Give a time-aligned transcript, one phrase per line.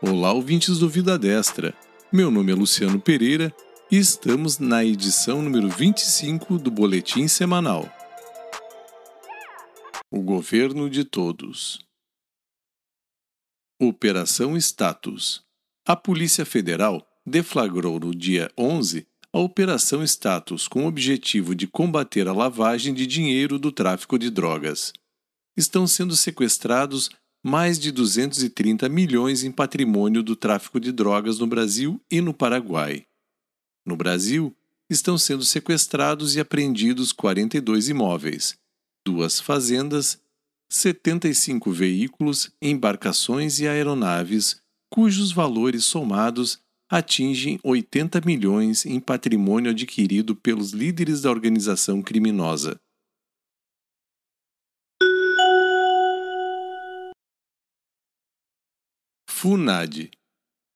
[0.00, 1.76] Olá, ouvintes do Vida Destra.
[2.12, 3.52] Meu nome é Luciano Pereira
[3.90, 7.92] e estamos na edição número 25 do Boletim Semanal.
[10.08, 11.80] O Governo de Todos.
[13.80, 15.42] Operação Status.
[15.84, 22.28] A Polícia Federal deflagrou no dia 11 a Operação Status com o objetivo de combater
[22.28, 24.92] a lavagem de dinheiro do tráfico de drogas.
[25.56, 27.10] Estão sendo sequestrados
[27.44, 33.04] mais de 230 milhões em patrimônio do tráfico de drogas no Brasil e no Paraguai.
[33.86, 34.54] No Brasil,
[34.90, 38.58] estão sendo sequestrados e apreendidos 42 imóveis,
[39.06, 40.20] duas fazendas,
[40.70, 44.60] 75 veículos, embarcações e aeronaves,
[44.90, 46.60] cujos valores somados
[46.90, 52.80] atingem 80 milhões em patrimônio adquirido pelos líderes da organização criminosa.
[59.40, 60.10] FUNAD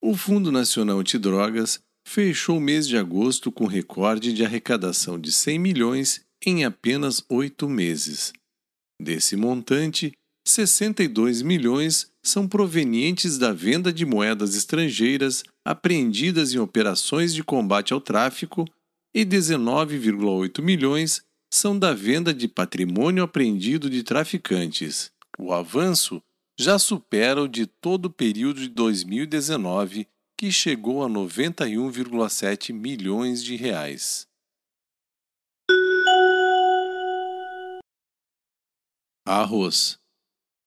[0.00, 5.58] O Fundo Nacional Antidrogas fechou o mês de agosto com recorde de arrecadação de 100
[5.58, 8.32] milhões em apenas oito meses.
[9.02, 10.12] Desse montante,
[10.46, 18.00] 62 milhões são provenientes da venda de moedas estrangeiras apreendidas em operações de combate ao
[18.00, 18.64] tráfico
[19.12, 21.20] e 19,8 milhões
[21.52, 25.10] são da venda de patrimônio apreendido de traficantes.
[25.36, 26.22] O avanço
[26.58, 33.56] já supera o de todo o período de 2019, que chegou a 91,7 milhões de
[33.56, 34.26] reais.
[39.24, 39.98] Arroz.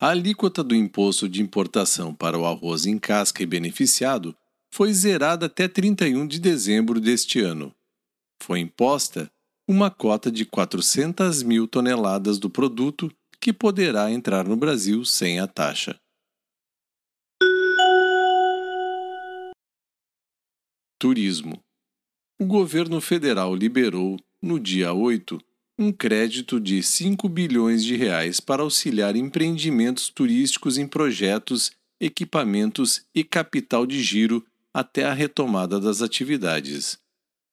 [0.00, 4.36] A alíquota do imposto de importação para o arroz em casca e beneficiado
[4.72, 7.74] foi zerada até 31 de dezembro deste ano.
[8.42, 9.30] Foi imposta
[9.68, 15.46] uma cota de 400 mil toneladas do produto que poderá entrar no Brasil sem a
[15.46, 15.98] taxa.
[20.98, 21.58] Turismo.
[22.38, 25.40] O governo federal liberou, no dia 8,
[25.78, 33.24] um crédito de 5 bilhões de reais para auxiliar empreendimentos turísticos em projetos, equipamentos e
[33.24, 36.98] capital de giro até a retomada das atividades.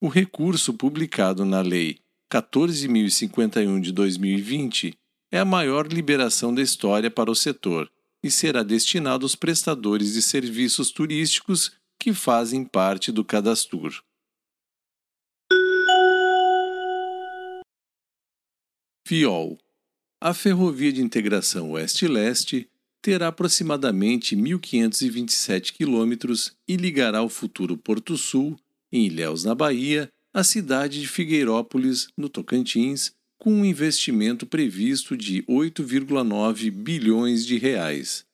[0.01, 1.99] O recurso publicado na Lei
[2.29, 4.97] 14.051 de 2020
[5.31, 7.91] é a maior liberação da história para o setor
[8.23, 14.03] e será destinado aos prestadores de serviços turísticos que fazem parte do cadastro.
[19.07, 19.57] FIOL
[20.19, 22.69] A Ferrovia de Integração Oeste-Leste
[23.01, 28.59] terá aproximadamente 1.527 quilômetros e ligará o futuro Porto Sul,
[28.91, 33.13] em Ilhéus, na Bahia, à cidade de Figueirópolis, no Tocantins,
[33.47, 38.25] com um investimento previsto de 8,9 bilhões de reais.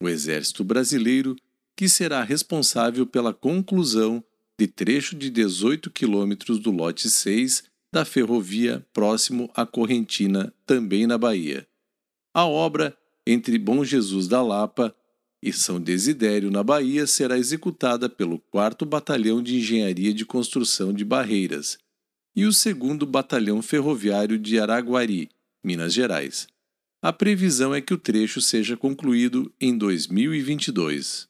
[0.00, 1.34] O Exército Brasileiro,
[1.76, 4.22] que será responsável pela conclusão
[4.56, 11.18] de trecho de 18 quilômetros do lote 6 da ferrovia próximo à Correntina, também na
[11.18, 11.66] Bahia.
[12.32, 12.96] A obra
[13.26, 14.94] entre Bom Jesus da Lapa
[15.42, 21.04] e São Desidério, na Bahia, será executada pelo 4 Batalhão de Engenharia de Construção de
[21.04, 21.78] Barreiras,
[22.36, 22.74] e o 2
[23.08, 25.30] Batalhão Ferroviário de Araguari,
[25.64, 26.46] Minas Gerais.
[27.02, 31.26] A previsão é que o trecho seja concluído em 2022.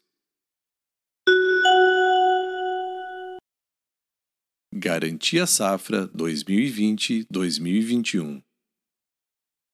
[4.75, 8.43] Garantia Safra 2020-2021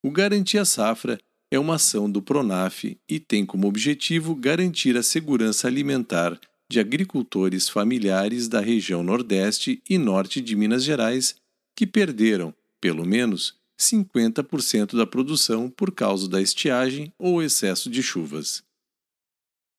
[0.04, 1.18] O Garantia Safra
[1.50, 6.38] é uma ação do PRONAF e tem como objetivo garantir a segurança alimentar
[6.72, 11.34] de agricultores familiares da região Nordeste e Norte de Minas Gerais
[11.76, 18.62] que perderam, pelo menos, 50% da produção por causa da estiagem ou excesso de chuvas.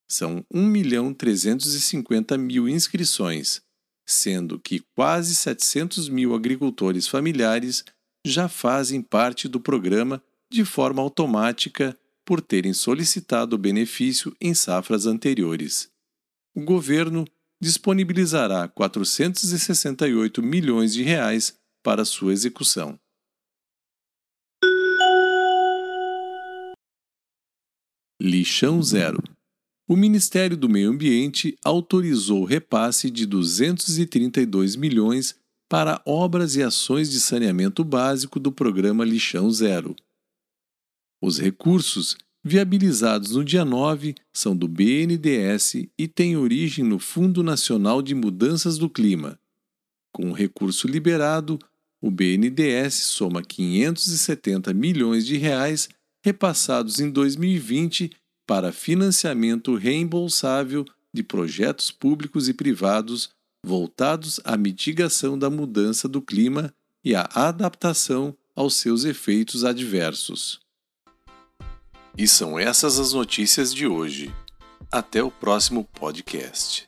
[0.07, 3.59] São 1.350.000 mil inscrições,
[4.05, 7.83] sendo que quase 700 mil agricultores familiares
[8.23, 10.21] já fazem parte do programa
[10.51, 15.91] de forma automática por terem solicitado o benefício em safras anteriores
[16.55, 17.25] o governo
[17.61, 22.99] disponibilizará 468 milhões de reais para sua execução.
[28.21, 29.21] Lixão Zero.
[29.87, 35.35] O Ministério do Meio Ambiente autorizou o repasse de 232 milhões
[35.69, 39.95] para obras e ações de saneamento básico do programa Lixão Zero.
[41.21, 48.01] Os recursos viabilizados no dia 9 são do BNDES e têm origem no Fundo Nacional
[48.01, 49.39] de Mudanças do Clima.
[50.11, 51.57] Com o recurso liberado,
[52.01, 55.87] o BNDES soma 570 milhões de reais
[56.21, 58.11] repassados em 2020
[58.45, 63.29] para financiamento reembolsável de projetos públicos e privados
[63.65, 66.73] voltados à mitigação da mudança do clima
[67.03, 70.62] e à adaptação aos seus efeitos adversos.
[72.15, 74.33] E são essas as notícias de hoje.
[74.91, 76.87] Até o próximo podcast.